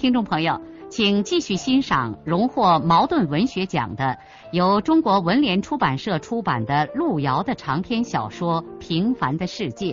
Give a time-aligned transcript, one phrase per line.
[0.00, 4.18] 听众朋友，请继续欣赏荣获茅盾文学奖的、
[4.50, 9.92] 由中国文联出版社出版的路遥的长篇小说《平凡的世界》，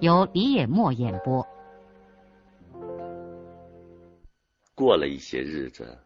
[0.00, 1.46] 由李野墨演播。
[4.74, 5.96] 过了一些日子，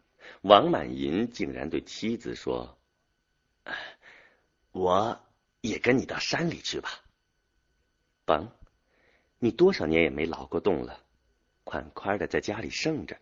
[0.41, 2.77] 王满银竟然对妻子说
[4.71, 5.19] ：“我
[5.61, 6.89] 也跟你到山里去吧。
[8.23, 8.47] 甭，
[9.39, 10.95] 你多少年也没劳过动了，
[11.63, 13.17] 快快的在家里剩着。”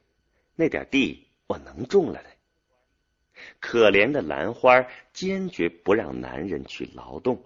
[0.59, 2.29] 那点地我能种了的。
[3.61, 7.41] 可怜的兰花坚决不让男人去劳动，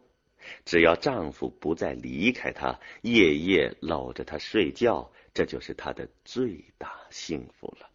[0.66, 7.88] 只要丈夫不再离开她，夜夜搂着她睡觉，这就是她的最大幸福了。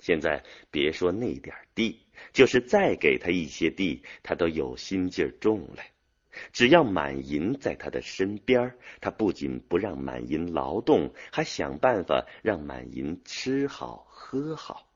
[0.00, 2.00] 现在别说那点地，
[2.32, 5.84] 就是再给她一些地，她都有心劲种了。
[6.52, 14.86] 只要满银在他的身边，他不仅不让满银劳动，还想办法让满银吃好喝好。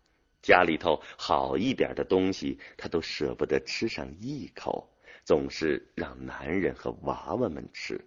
[0.43, 4.91] 家里头好一点的东西，他都舍不得吃上一口，
[5.25, 8.05] 总是让男人和娃娃们吃。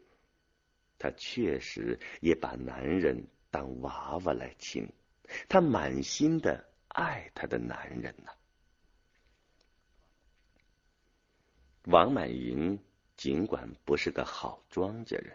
[1.00, 4.88] 他确实也把男人当娃娃来亲，
[5.50, 8.31] 他满心的爱他的男人呢。
[11.86, 12.80] 王满银。
[13.18, 15.34] 尽管不是个好庄稼人，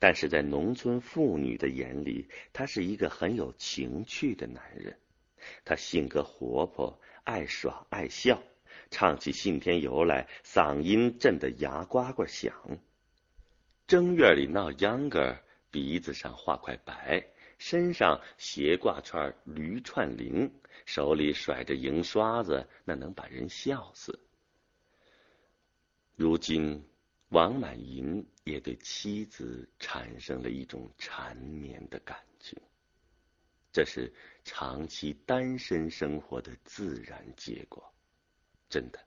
[0.00, 4.98] 但是在农村妇女的眼里，他是一个很有情趣的男人。
[5.64, 8.42] 他性格活泼，爱耍爱笑，
[8.90, 12.52] 唱起《信天游》来，嗓音震得牙呱呱响。
[13.86, 15.38] 正月里闹秧歌，
[15.70, 17.24] 鼻子上画块白，
[17.58, 20.50] 身上斜挂串驴串铃，
[20.84, 24.18] 手里甩着银刷子，那能把人笑死。
[26.16, 26.84] 如今。
[27.34, 32.56] 王满银也对妻子产生了一种缠绵的感觉，
[33.72, 34.14] 这是
[34.44, 37.92] 长期单身生活的自然结果。
[38.68, 39.00] 真的，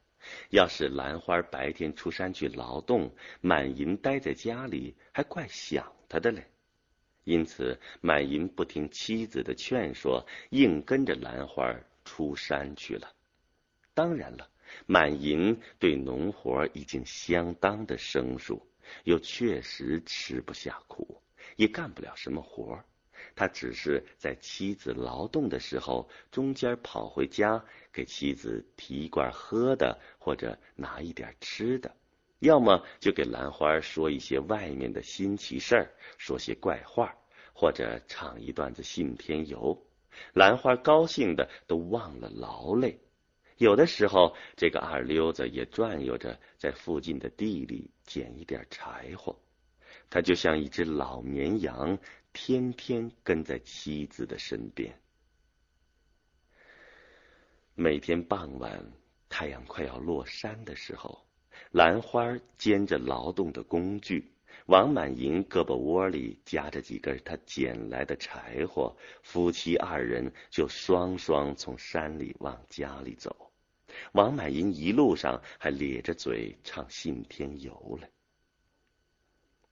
[0.49, 6.45] 要是兰花白天出山去劳动，满银待在家里，还怪想他的嘞。
[7.23, 11.73] 因此，满银不听妻子的劝说，硬跟着兰花
[12.03, 13.09] 出山去了。
[13.93, 14.49] 当然了。
[14.85, 18.61] 满银对农活已经相当的生疏，
[19.03, 21.21] 又确实吃不下苦，
[21.55, 22.79] 也干不了什么活
[23.35, 31.95] 他只是在妻子劳动的时候，中间跑回家给妻子提一罐喝的，或者拿一点吃的，
[32.39, 37.15] 要么就给兰花说一些外面的新奇事儿，说些怪话，
[37.53, 39.75] 或者唱一段子《信天游》，
[40.33, 42.99] 兰花高兴的都忘了劳累。
[43.57, 49.35] 有的时候，这个二溜子也转悠着在附近的地里捡一点柴火，
[50.09, 51.97] 他就像一只老绵羊，
[52.33, 54.95] 天天跟在妻子的身边。
[57.73, 58.91] 每天傍晚，
[59.27, 61.25] 太阳快要落山的时候，
[61.71, 64.31] 兰花肩着劳动的工具，
[64.67, 73.49] 王满银胳膊窝里夹着几根他捡来的柴火，夫妻二人就双双从山里往家里走。
[74.11, 78.09] 王满银一路上还咧着嘴唱《信天游》来。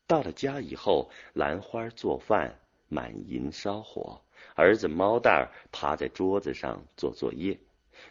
[0.07, 2.57] 到了家以后，兰花做饭，
[2.88, 4.22] 满银烧火，
[4.56, 7.59] 儿子猫蛋儿趴在桌子上做作业，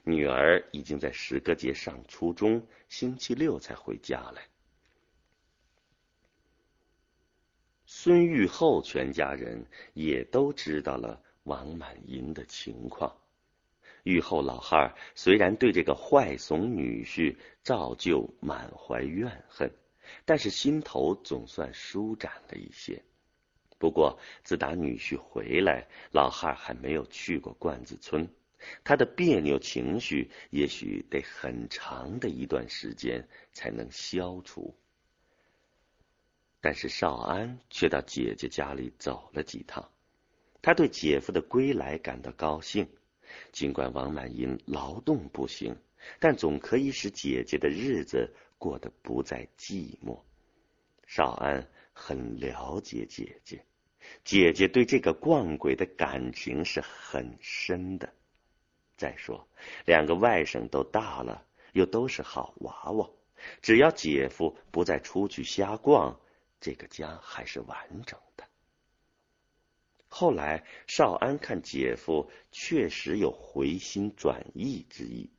[0.02, 4.42] 女儿已经在石歌节上初中，星期六才回家来。
[7.86, 13.14] 孙玉厚全家人也都知道了王满银的情况。
[14.04, 19.70] 玉后老汉虽然对这个坏怂女婿照旧满怀怨恨，
[20.24, 23.02] 但是心头总算舒展了一些。
[23.78, 28.28] 不过自打女婿回来，老汉还没有去过罐子村，
[28.82, 34.74] 他的别扭情绪也许得很长的一段时间才能消除。
[36.64, 39.86] 但是少安却到姐姐家里走了几趟，
[40.62, 42.88] 他对姐夫的归来感到高兴。
[43.52, 45.76] 尽管王满银劳动不行，
[46.18, 50.18] 但总可以使姐姐的日子过得不再寂寞。
[51.06, 53.62] 少安很了解姐姐，
[54.24, 58.10] 姐姐对这个逛鬼的感情是很深的。
[58.96, 59.46] 再说，
[59.84, 61.44] 两个外甥都大了，
[61.74, 63.10] 又都是好娃娃，
[63.60, 66.18] 只要姐夫不再出去瞎逛，
[66.64, 67.76] 这个家还是完
[68.06, 68.44] 整的。
[70.08, 75.30] 后来，少安看姐夫确实有回心转意之意，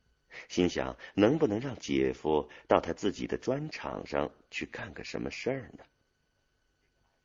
[0.50, 5.84] 心想能不能让姐夫到他自己的砖厂上去干个什么事儿呢？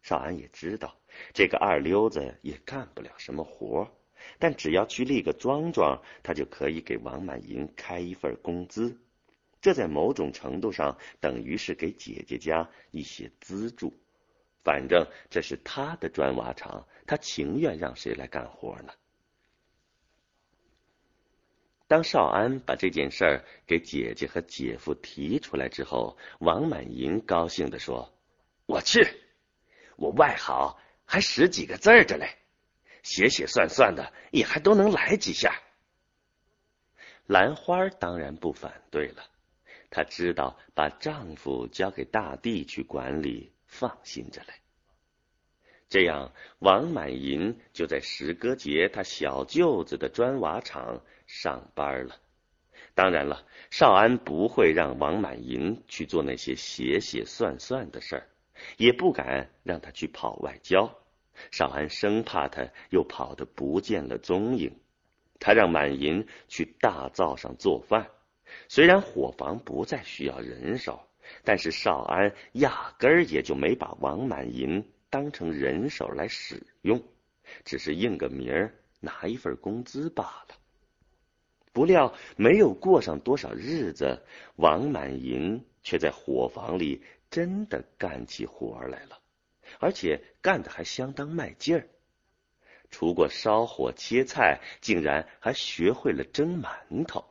[0.00, 0.99] 少安也知道，
[1.35, 3.94] 这个二溜子也干不了什么活。
[4.38, 8.99] 但只要去立个庄庄，他就可以给王满银开一份工资，
[9.60, 13.92] 这在某种程度上等于是给姐姐家一些资助。
[14.62, 18.92] 反正这是他的砖瓦厂，他情愿让谁来干活呢？
[21.86, 28.14] 当少安把这件事儿给姐姐和姐夫提出来之后，王满银高兴地说
[28.66, 29.04] ：“我去，
[29.96, 32.36] 我外好还识几个字着嘞。”
[33.02, 35.58] 写写算算的，也还都能来几下。
[37.26, 39.30] 兰花当然不反对了，
[39.90, 44.54] 她知道把丈夫交给大地去管理，放心着嘞。
[45.88, 52.14] 这样，王满银就在石歌节他小舅子的砖瓦厂上班了。
[52.94, 58.28] 当然了，少安不会让王满银去做那些写写算算的事儿，
[58.76, 60.96] 也不敢让他去跑外交。
[61.50, 64.78] 少安生怕他又跑得不见了踪影，
[65.40, 68.10] 他让满银去大灶上做饭。
[68.69, 71.00] 虽然伙房不再需要人手，
[71.44, 77.02] 但是少安压根儿也就没把王满银当成人手来使用，
[77.64, 80.55] 只是应个名儿，拿一份工资罢了。
[81.73, 84.23] 不料没有过上多少日子，
[84.56, 89.20] 王满银却在伙房里真的干起活来了。
[89.79, 91.87] 而且干的还相当卖劲儿，
[92.91, 97.25] 除过烧火切菜，竟然还学会了蒸馒头。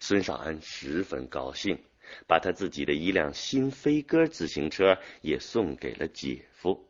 [0.00, 1.78] 孙少安十分高兴，
[2.26, 6.88] 把他自己的一辆新飞鸽自行车也送给了姐夫。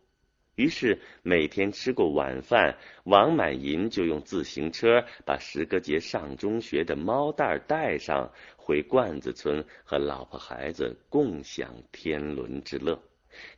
[0.54, 13.02] 于是每天吃过晚饭，王满银就用自行车把石歌节上中学的猫袋带上，回罐子村和老婆孩子共享天伦之乐。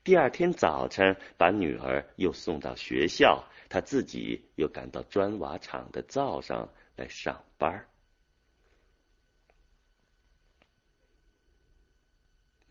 [0.04, 7.86] 第二天早晨，把女儿又送到学校，他自己又赶到砖瓦厂的灶上来上班。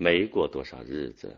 [0.01, 1.37] 没过多少日子，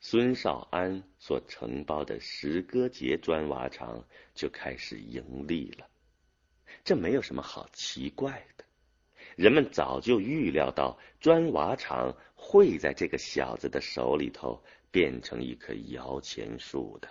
[0.00, 4.04] 孙少安所承包的石歌节砖瓦厂
[4.34, 5.86] 就开始盈利了。
[6.82, 8.64] 这没有什么好奇怪的，
[9.36, 14.60] 人们早就预料到砖瓦厂会在这个小子的手里头。
[14.90, 17.08] 变成一棵摇钱树的。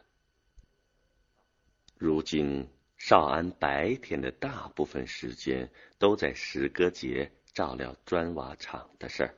[1.98, 2.66] 如今，
[2.96, 5.70] 少安白天的大部分时间
[6.00, 9.36] 都在石歌节照料砖瓦厂的事儿，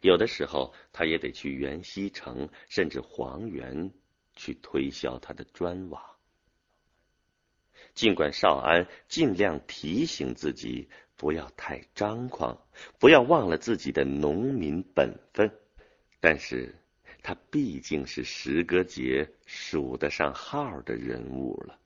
[0.00, 3.92] 有的时候他也得去元溪城甚至黄原
[4.34, 6.16] 去推销他的砖瓦。
[7.94, 12.60] 尽管少安尽量提醒自己不要太张狂，
[12.98, 15.50] 不要忘了自己的农民本分，
[16.20, 16.74] 但是。
[17.20, 21.78] 他毕竟是石歌节数得上号的人物了。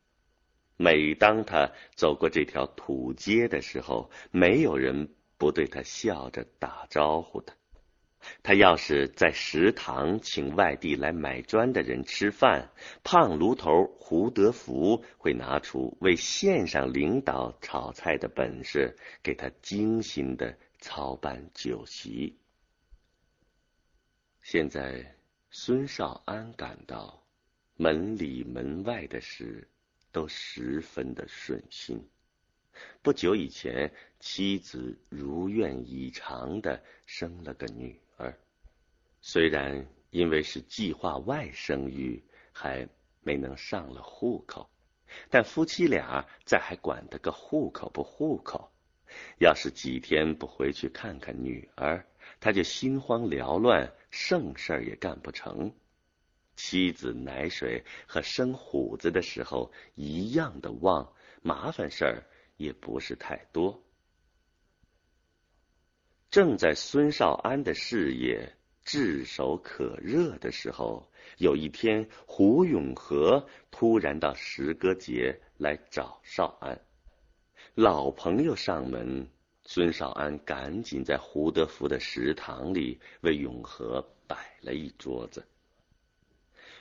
[0.77, 7.57] 每当他走过这条土街的时候，没有人不对他笑着打招呼的。
[8.43, 12.71] 他要是在食堂请外地来买砖的人吃饭，
[13.03, 22.37] 胖炉头胡德福会拿出为县上领导炒菜的本事，给他精心的操办酒席。
[24.43, 25.17] 现在。
[25.55, 27.23] 孙少安感到，
[27.77, 29.69] 门里门外的事
[30.11, 32.09] 都十分的顺心。
[33.03, 38.01] 不久以前，妻子如愿以偿的生了个女，
[39.23, 42.89] 虽然因为是计划外生育，还
[43.23, 44.69] 没能上了户口，
[45.31, 48.71] 但夫妻俩再还管得个户口不户口。
[49.39, 52.05] 要是几天不回去看看女儿，
[52.41, 53.91] 他就心慌缭乱。
[54.11, 55.73] 正事儿也干不成，
[56.57, 62.27] 妻子奶水和生虎子的时候一样的旺，麻烦事儿
[62.57, 63.83] 也不是太多。
[66.31, 71.09] 正在孙少安的事业炙手可热的时候，
[71.39, 76.81] 有一天胡永和突然到石歌节来找少安，
[77.75, 79.29] 老朋友上门。
[79.65, 85.47] 孙少安赶紧在胡德福的食堂里为永和摆了一桌子。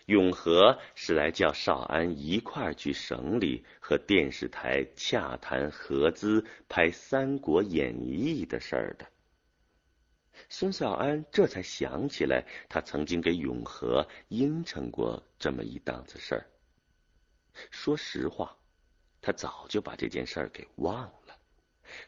[0.07, 9.05] 永和是来叫少安一块儿去省里和电视台洽谈合资拍《三国演义》的事儿的。
[10.53, 16.45] 孙少安这才想起来，他曾经给永和应承过这么一档子事儿。
[17.69, 18.57] 说实话，
[19.21, 21.37] 他早就把这件事儿给忘了。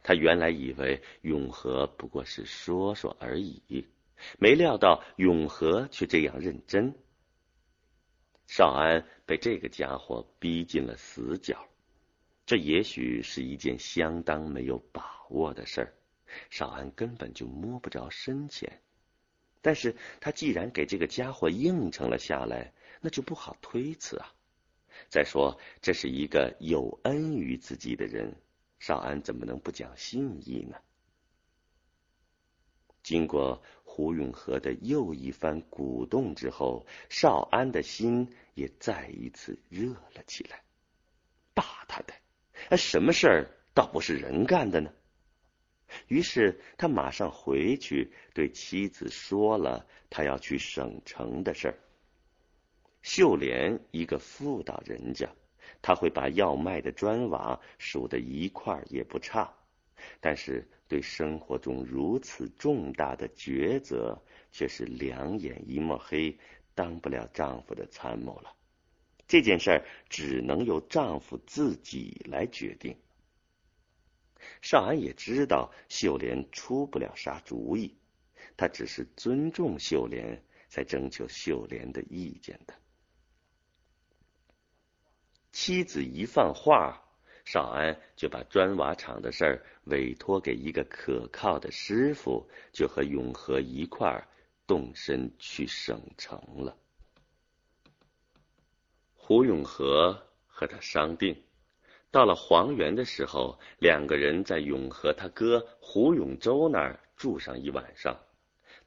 [0.03, 3.87] 他原来以为永和不过是说说而已，
[4.37, 6.93] 没料到永和却这样认真。
[8.47, 11.65] 少安被这个家伙逼进了死角，
[12.45, 15.93] 这也许是一件相当没有把握的事儿。
[16.49, 18.81] 少安根本就摸不着深浅，
[19.61, 24.33] 但是他既然给这个家伙应承了下来，那就不好推辞啊。
[25.09, 28.35] 再说，这是一个有恩于自己的人，
[28.79, 30.77] 少安怎么能不讲信义呢？
[33.01, 40.63] 经过胡永和的又一番鼓动之后，少安的心也再一次热了起来。
[41.53, 44.93] 爸他的，什么事儿倒不是人干的呢？
[46.07, 51.77] 于是他马上回去对妻子说了他要去省城的事儿。
[53.01, 55.29] 秀莲一个妇道人家，
[55.81, 59.53] 他会把要卖的砖瓦数得一块也不差，
[60.21, 64.21] 但是对生活中如此重大的抉择，
[64.51, 66.37] 却是两眼一抹黑，
[66.73, 68.53] 当不了丈夫的参谋了。
[69.27, 72.95] 这件事儿只能由丈夫自己来决定。
[74.61, 77.95] 少安也知道秀莲出不了啥主意，
[78.57, 82.73] 他只是尊重秀莲，才征求秀莲的意见的。
[85.51, 87.03] 妻子一放话，
[87.45, 94.27] 少安就把砖瓦厂的事儿委托给一个可靠的师傅，就和永和一块儿
[94.65, 96.77] 动身去省城了。
[99.15, 101.43] 胡永和和他商定，
[102.13, 108.15] 到了黄原的时候，两个人在永和他哥胡永洲那儿住上一晚上，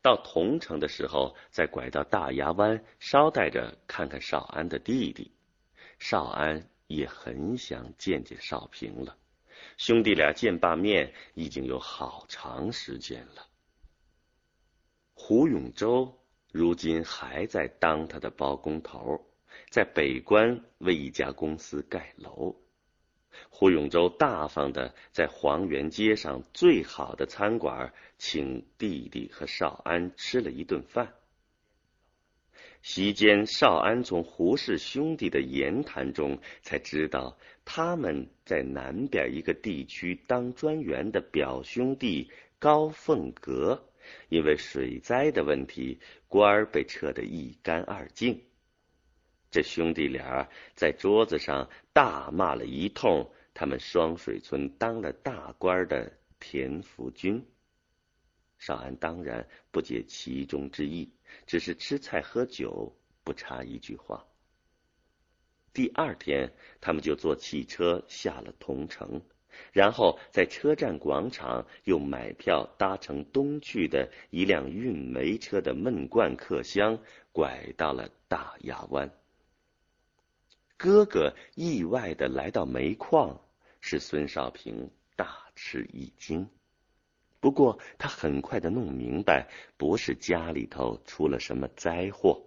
[0.00, 5.33] 到桐城的时候再拐到大牙湾捎带着看看少安的弟弟。
[5.99, 9.16] 少安也很想见见少平了，
[9.76, 13.45] 兄弟俩见罢面已经有好长时间了。
[15.14, 16.16] 胡永洲
[16.52, 19.21] 如今还在当他的包工头，
[19.68, 22.54] 在北关为一家公司盖楼。
[23.50, 31.14] 胡永洲大方的在黄原街上最好的餐馆请弟弟和少安吃了一顿饭。
[32.83, 43.88] 席间，少安从胡氏兄弟的言谈中才知道，他们在南边一个地区当专员的表兄弟高凤阁，
[44.28, 48.40] 因为水灾的问题，官儿被撤得一干二净。
[49.50, 57.45] 这兄弟俩在桌子上大骂了一通他们双水村当了大官的田福军。
[58.59, 61.12] 少安当然不解其中之意。
[61.45, 64.25] 只是吃菜喝酒，不插一句话。
[65.73, 69.21] 第二天，他们就坐汽车下了桐城，
[69.73, 76.99] 然后在车站广场又买票搭乘东去的一辆运煤车的闷罐客厢，
[77.33, 79.11] 拐到了大亚湾。
[80.76, 83.40] 哥哥意外的来到煤矿，
[83.80, 86.49] 使孙少平大吃一惊。
[87.40, 92.42] 不过，他很快的弄明白，不是家里头出了什么灾祸。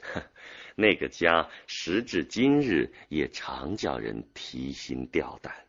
[0.76, 5.66] 那个家时至今日也常叫人提心吊胆，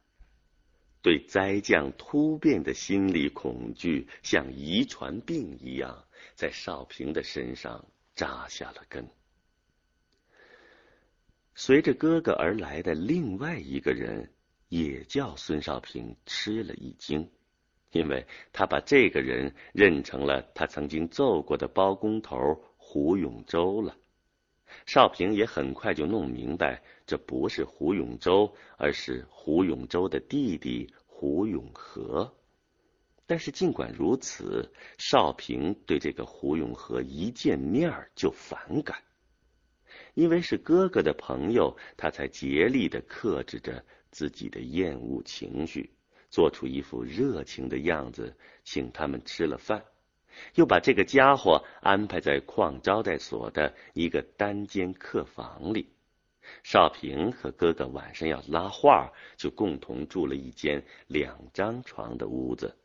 [1.02, 6.06] 对灾将突变的心理恐惧，像遗传病一样，
[6.36, 9.10] 在少平的身上扎下了根。
[11.62, 14.32] 随着哥哥而来的另外一个人，
[14.70, 17.30] 也叫孙少平吃了一惊。
[17.92, 22.38] 因为他把这个人认成了他曾经揍过的包工头
[22.78, 23.94] 胡永洲了，
[24.86, 32.34] 少平也很快就弄明白，这不是胡永洲，而是胡永洲的弟弟胡永和。
[33.26, 39.04] 但是尽管如此，少平对这个胡永和一见面就反感，
[40.14, 45.92] 因为是哥哥的朋友，他才竭力的克制着自己的厌恶情绪。
[46.30, 49.84] 做出一副热情的样子，请他们吃了饭，
[50.54, 55.90] 又把这个家伙安排在矿招待所的一个单间客房里。
[56.62, 62.76] 少平和哥哥晚上要拉画，就共同住了一间两张床的屋子。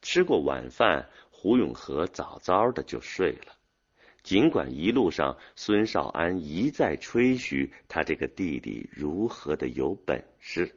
[0.00, 3.57] 吃过晚饭，胡永和早早的就睡了。
[4.28, 10.70] 尽管一路上孙少安一再吹嘘他这个弟弟如何的有本事，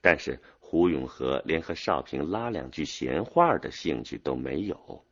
[0.00, 5.04] 但是胡永和连和少平拉两句闲话的兴趣都没有。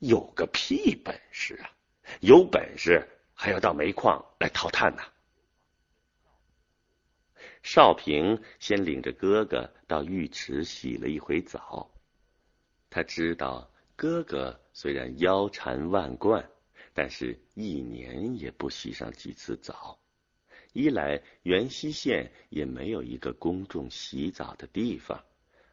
[0.00, 1.70] 有个屁本事啊！
[2.18, 5.02] 有本事还要到煤矿来淘炭呢。
[7.62, 11.88] 少平先领着哥哥到浴池洗了一回澡，
[12.90, 16.44] 他知道哥哥虽然腰缠万贯，
[16.94, 19.98] 但是一年也不洗上几次澡。
[20.72, 25.22] 一来元溪县也没有一个公众洗澡的地方，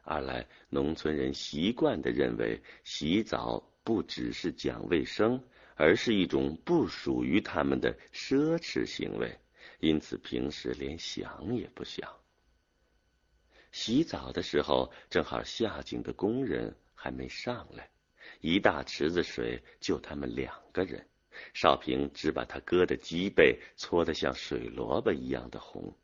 [0.02, 5.42] 二来农村人习惯的认为洗澡不只是讲卫生，
[5.74, 9.38] 而是一种不属于他们的奢侈行为。
[9.78, 12.10] 因此，平时连想也不想。
[13.72, 17.88] 洗澡的时候，正好下井的工人还没上来，
[18.40, 21.06] 一大池子水就他们两个人。
[21.54, 25.96] 少平只把他哥的脊背搓得像水萝卜一样的红。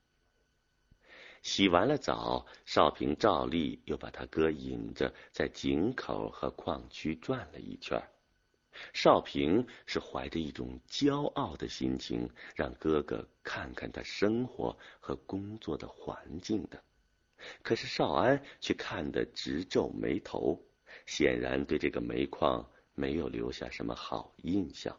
[1.43, 8.02] 洗完了澡，少平照例又把他哥引着在井口和矿区转了一圈。
[8.93, 16.83] 少平是怀着一种骄傲的心情，让哥哥看看他生活和工作的环境的。
[17.62, 20.61] 可是少安却看得直皱眉头，
[21.07, 24.95] 显然对这个煤矿没有留下什么好印象。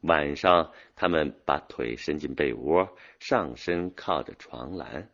[0.00, 5.08] 晚上，他们把腿伸进被窝，上身靠着床栏。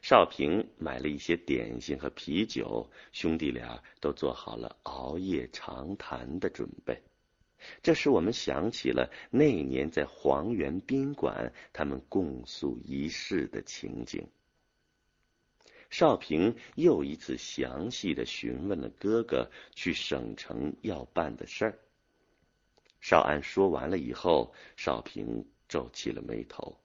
[0.00, 7.02] 少平买了一些点心和啤酒，兄弟俩都做好了熬夜长谈的准备。
[7.82, 14.26] 这使我们想起了那年在黄原宾馆他们共宿一室的情景。
[15.94, 21.78] 少平又一次详细的询问了哥哥去省城要办的事儿。
[23.00, 26.80] 少安说完了以后，少平皱起了眉头，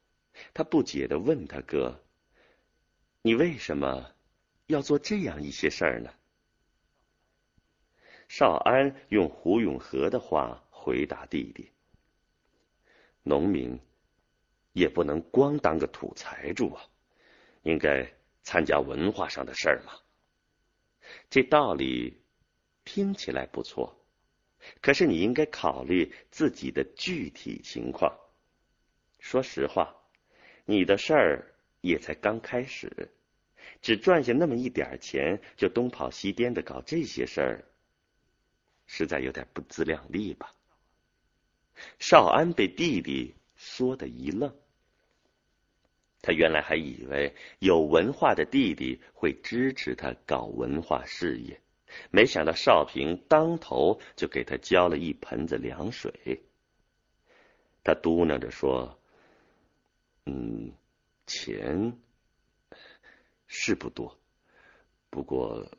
[0.54, 2.00] 他不解的问他哥。
[3.24, 4.14] 你为什么
[4.68, 6.14] 要做这样一些事儿呢？
[8.28, 11.72] 少安用胡永和的话回答弟弟
[13.26, 13.80] ：“农民
[14.74, 16.84] 也不能光当个土财主啊，
[17.64, 18.08] 应该
[18.44, 19.94] 参加文化上的事儿嘛。
[21.30, 22.22] 这道理
[22.84, 24.06] 听起来不错，
[24.82, 28.18] 可是你应该考虑自己的具体情况。
[29.20, 29.96] 说实话，
[30.66, 31.46] 你的事儿。”
[31.82, 33.10] 也才刚开始，
[33.82, 37.64] 只赚下那么一点钱，就东跑西颠的搞这些事儿，
[38.86, 40.54] 实在有点不自量力吧？
[41.98, 44.54] 少安被弟弟说的一愣，
[46.22, 51.62] 他原来还以为有文化的弟弟会支持他搞文化事业，
[52.12, 56.42] 没想到少平当头就给他浇了一盆子凉水。
[57.84, 59.00] 他嘟囔着说
[60.26, 60.74] ：“嗯。”
[61.32, 61.94] 钱
[63.46, 64.18] 是不多，
[65.12, 65.70] 不过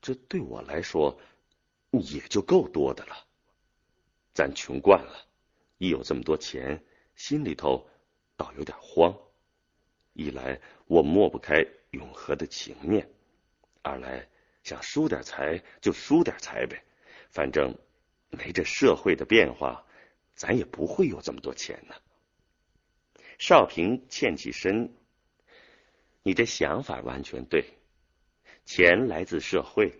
[0.00, 1.20] 这对我来说
[1.90, 3.26] 也就够多的了。
[4.32, 5.26] 咱穷惯了，
[5.76, 6.82] 一有这么多钱，
[7.14, 7.86] 心里头
[8.38, 9.14] 倒有点慌。
[10.14, 13.08] 一来我抹不开永和的情面，
[13.82, 14.26] 二来
[14.62, 16.82] 想输点财就输点财呗，
[17.30, 17.76] 反正
[18.30, 19.84] 没这社会的变化，
[20.34, 21.94] 咱也不会有这么多钱呢。
[23.38, 24.94] 少平欠起身，
[26.22, 27.64] 你这想法完全对。
[28.64, 29.92] 钱来自社会，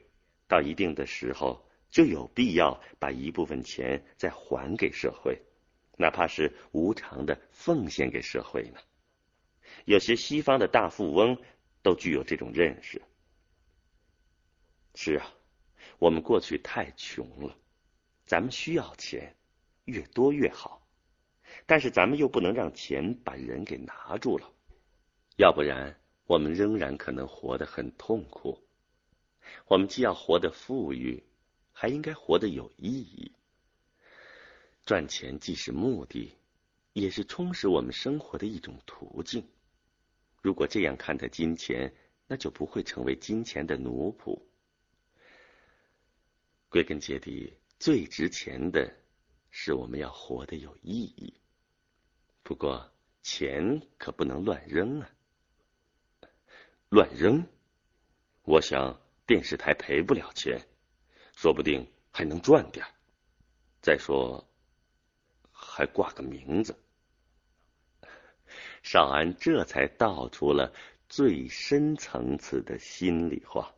[0.47, 5.43] 到一定的时候就有必要把一部分钱再还给社会，
[5.99, 8.81] 哪怕是无偿的奉献给社会呢。
[9.85, 11.39] 有些西方的大富翁
[11.83, 13.03] 都具有这种认识。
[14.95, 15.33] 是啊，
[15.99, 17.57] 我们过去太穷了，
[18.25, 19.37] 咱们需要钱，
[19.85, 20.87] 越多越好。
[21.67, 24.53] 但是咱们又不能让钱把人给拿住了，
[25.37, 28.59] 要不然我们仍然可能活得很痛苦。
[29.67, 31.23] 我们既要活得富裕，
[31.73, 33.33] 还应该活得有意义。
[34.85, 36.37] 赚钱既是目的，
[36.93, 39.47] 也是充实我们生活的一种途径。
[40.45, 41.91] 如果这样看待金钱，
[42.27, 44.39] 那就不会成为金钱的奴仆。
[46.69, 48.95] 归根结底，最值钱的
[49.51, 51.33] 是我们要活得有意义。
[52.43, 55.11] 不过钱可不能乱扔啊！
[56.91, 57.43] 乱扔，
[58.43, 60.61] 我想电视台赔不了钱，
[61.35, 62.85] 说不定还能赚点
[63.81, 64.47] 再说，
[65.51, 66.77] 还挂个名字。
[68.85, 70.73] 少安这才道出了
[71.09, 73.75] 最深层次的心里话。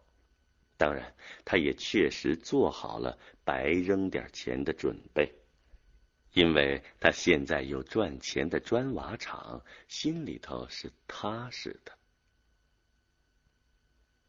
[0.77, 1.15] 当然，
[1.45, 5.33] 他也确实做好了白扔点钱的准备。
[6.33, 11.97] 因为他现在有赚钱的砖瓦厂，心里头是踏实的。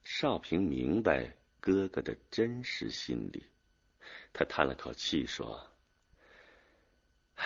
[0.05, 3.45] 少平明白哥哥的真实心理，
[4.31, 5.69] 他叹了口气说
[7.35, 7.45] ：“唉，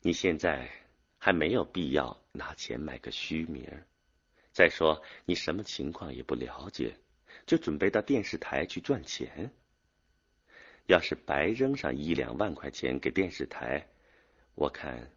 [0.00, 0.70] 你现在
[1.24, 3.66] 还没有必要拿钱买个虚名。
[4.52, 6.94] 再说你什么情况也不了解，
[7.46, 9.50] 就准备到电视台去赚钱。
[10.84, 13.82] 要是白扔上一两万块钱给电视台，
[14.54, 15.10] 我看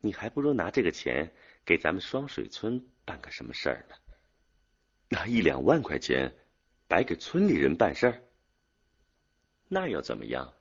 [0.00, 1.30] 你还不如拿这个钱
[1.64, 3.94] 给咱们双水村办个什么事儿呢。”
[5.10, 6.34] 拿一两万块钱，
[6.88, 8.20] 白给村里人办事儿，
[9.68, 10.52] 那又怎么样？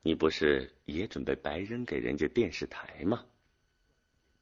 [0.00, 3.26] 你不是也准备白扔给人家电视台吗？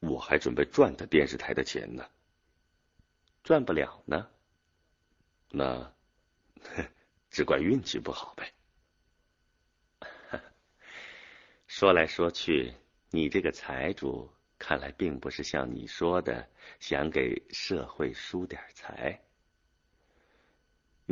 [0.00, 2.08] 我还准备赚他电视台的钱呢。
[3.42, 4.28] 赚不了呢，
[5.50, 5.92] 那
[7.30, 8.52] 只怪运气不好呗。
[11.66, 12.74] 说来说去，
[13.10, 14.30] 你这个财主。
[14.60, 19.22] 看来并不是像你说的想给社会输点财。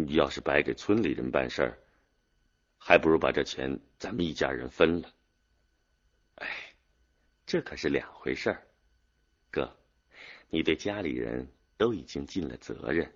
[0.09, 1.79] 要是白给村里人办事儿，
[2.77, 5.15] 还不如把这钱咱们一家人分了。
[6.35, 6.75] 哎，
[7.47, 8.67] 这可是两回事儿。
[9.57, 9.75] 哥，
[10.51, 13.11] 你对家里人都已经尽了责任。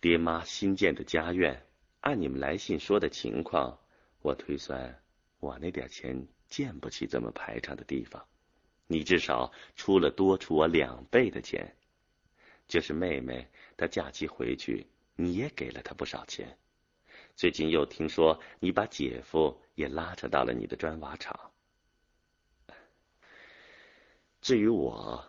[0.00, 1.64] 爹妈新建的家院，
[2.00, 3.78] 按你们来信说的情况，
[4.22, 5.00] 我推算
[5.38, 8.26] 我那点钱建不起这么排场的地方。
[8.88, 11.76] 你至少出了多出我两倍的钱，
[12.66, 16.58] 就是妹妹她假期回去，你也给了她不少钱。
[17.36, 21.52] 最近又听说你把姐夫也拉扯到了你的砖瓦厂。
[24.40, 25.24] 至于我，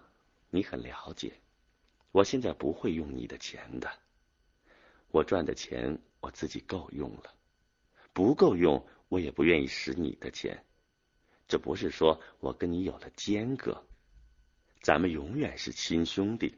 [0.49, 1.33] 你很了解，
[2.11, 3.91] 我现在不会用你的钱的。
[5.09, 7.33] 我赚的钱我自己够用了，
[8.13, 10.65] 不够用我也不愿意使你的钱。
[11.47, 13.85] 这不是说我跟你有了间隔，
[14.81, 16.57] 咱们永远是亲兄弟。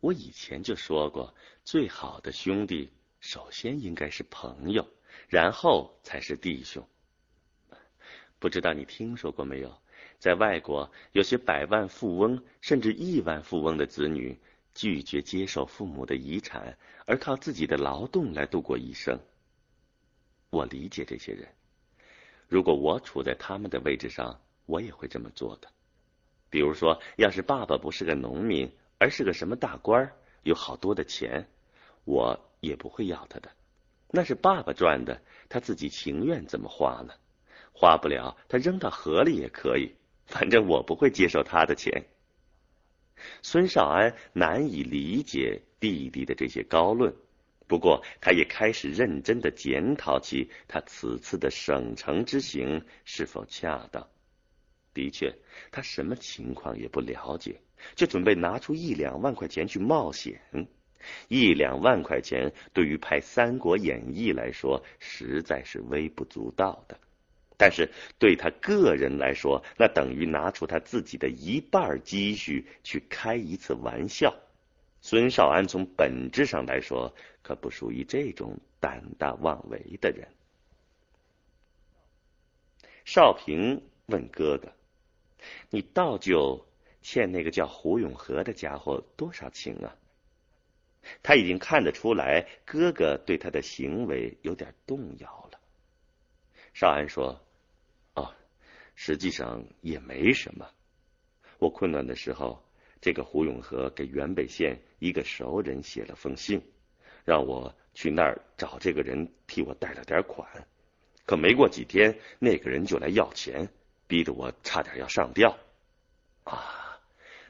[0.00, 4.86] 我以前就说过，最好的兄弟首先应该是朋友，
[5.28, 6.86] 然后才是弟兄。
[8.38, 9.82] 不知道你听说过没有？
[10.24, 14.40] 在外国，有些百万富翁甚至亿万富翁的子女
[14.72, 19.20] 拒绝接受父母的遗产，而靠自己的劳动来度过一生。
[20.48, 21.46] 我理解这些人。
[22.48, 25.68] 如果我处在他们的位置上，我也会这么做的。
[26.48, 30.10] 比如说，要是爸爸不是个农民，而是个什么大官，
[30.42, 31.46] 有好多的钱，
[32.06, 33.50] 我也不会要他的。
[34.08, 37.12] 那是爸爸赚的，他自己情愿怎么花呢？
[37.74, 39.92] 花不了，他扔到河里也可以，
[40.26, 42.04] 反正我不会接受他的钱。
[43.42, 47.14] 孙少安难以理解弟弟的这些高论。
[47.66, 54.06] 不过，他也开始认真的检讨起他此次的省城之行是否恰当。
[54.92, 55.34] 的确，
[55.72, 57.60] 他什么情况也不了解，
[57.94, 60.40] 就准备拿出一两万块钱去冒险。
[61.28, 66.96] 一两万块钱对于拍《三国演义》来说，实在是微不足道的；
[67.56, 74.34] 但是对他个人来说，那等于拿出他自己的一半积蓄去开一次玩笑。
[75.00, 80.28] 孙少安从本质上来说，可不属于这种胆大妄为的人。
[83.04, 84.72] 少平问哥哥
[85.68, 86.66] ：“你倒就
[87.02, 89.94] 欠那个叫胡永和的家伙多少情啊？”
[91.22, 95.43] 他已经看得出来，哥哥对他的行为有点动摇。
[96.74, 97.40] 少安说
[98.14, 98.34] ：“哦，
[98.94, 100.68] 实际上也没什么。
[101.58, 102.62] 我困难的时候。”
[103.00, 106.72] 这个胡永和给原北县一个熟人写了封信，
[107.22, 110.66] 让我去那儿找这个人替我贷了点款。
[111.26, 113.68] 可没过几天，那个人就来要钱，
[114.06, 115.58] 逼得我差点要上吊。
[116.44, 116.98] 啊，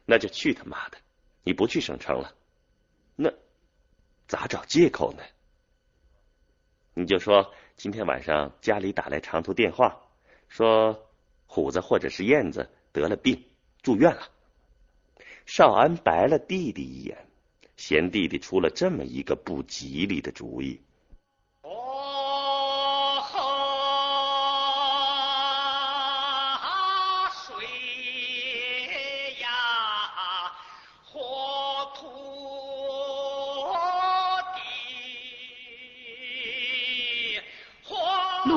[0.05, 0.99] 那就去他妈的！
[1.45, 2.35] 你不去省城了，
[3.15, 3.33] 那
[4.27, 5.23] 咋找借口呢？
[6.95, 10.01] 你就说今天晚上家里打来长途电话，
[10.49, 11.07] 说
[11.47, 13.45] 虎子或者是燕子得了病
[13.83, 14.23] 住院了。
[15.45, 17.27] 少安白了弟弟一眼，
[17.77, 20.81] 嫌弟弟出了这么一个不吉利的主意。